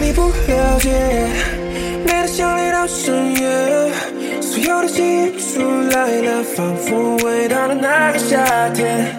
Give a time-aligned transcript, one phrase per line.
[0.00, 0.90] 你不了解，
[2.04, 3.48] 美得像你到深夜，
[4.40, 9.16] 所有的记忆出来了，仿佛回到了那个夏天。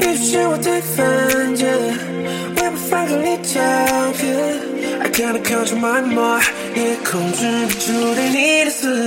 [0.00, 1.68] 也许是我太犯贱，
[2.56, 3.60] 我也不放开你照
[4.18, 4.22] 片。
[5.00, 6.42] I can't control my mind，
[6.74, 9.03] 也控制不住对你的思念。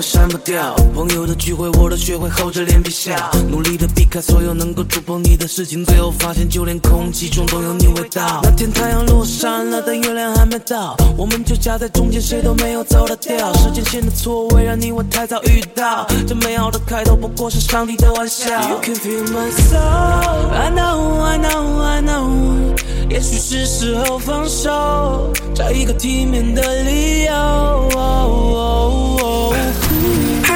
[0.00, 3.12] 删不掉，朋友的聚会我都学会厚着脸皮笑，
[3.48, 8.40] 努力的避开所有能够触碰你的事情，最后发现就连空气中都有你味道。
[8.42, 13.52] 那天太阳落山了，但月亮还没到，我们就夹在中间，谁都没有走得掉。
[13.54, 18.50] 时间线的错位让你我太早遇到，这美好的开头不过是上帝的玩笑。
[18.68, 22.78] You can feel my soul, I know, I know, I know。
[23.10, 28.67] 也许是时候放手，找一个体面的理由。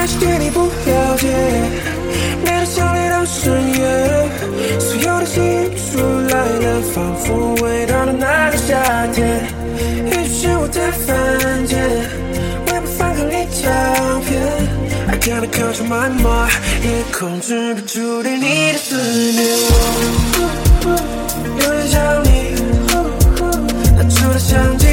[0.03, 1.27] 还是对你不了解，
[2.43, 3.79] 美得像你到深夜，
[4.77, 9.47] 所有的记忆出来了，仿佛回到了那个夏天。
[10.11, 11.79] 也许是我太犯贱，
[12.67, 13.63] 我也不放个你照
[14.27, 14.29] 片。
[15.07, 16.51] I can't control my mind，
[16.83, 18.97] 也控制不住对你的思
[19.31, 19.39] 念。
[20.83, 20.87] 我
[21.61, 22.27] 有点想你，
[23.95, 24.85] 拿出了相机，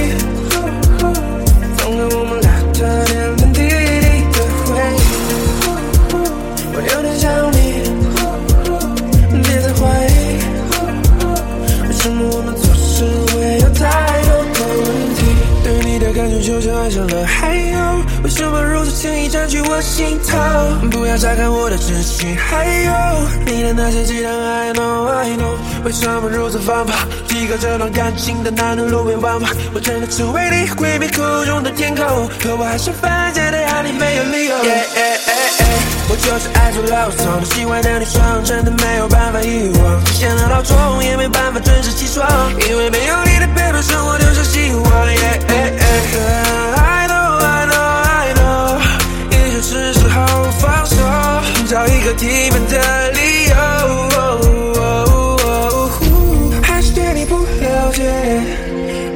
[16.61, 20.36] 就爱上了海洋，为什么如此轻易占据我心头？
[20.91, 22.93] 不要再看我的真心，还有
[23.47, 27.09] 你的那些伎俩，I know I know，为什么如此反叛？
[27.26, 34.56] 提高这段感情的难度路边玩法，我真的只为你回避苦中的天空，可我还是犯贱的爱你没有理由。
[34.56, 42.28] Yeah, yeah, yeah, yeah 我就是爱做牢骚，喜欢的女生真的没有办法遗忘，之前的闹钟也没办法准时起床，
[42.69, 43.29] 因为没有你
[52.20, 53.54] 体面的理由。
[56.62, 58.03] 还是对你不了解，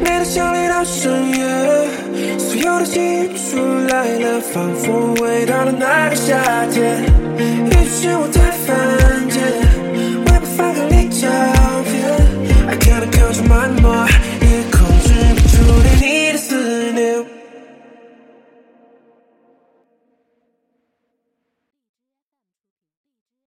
[0.02, 1.44] 每当想你到深夜，
[2.38, 3.58] 所有的记忆出
[3.90, 7.04] 来了，仿佛回到了那个夏天。
[7.38, 8.74] 也许是我太烦